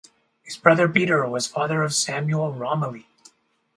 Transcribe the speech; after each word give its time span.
His 0.41 0.57
brother 0.57 0.89
Peter 0.89 1.27
was 1.29 1.45
father 1.45 1.83
of 1.83 1.93
Samuel 1.93 2.53
Romilly. 2.53 3.05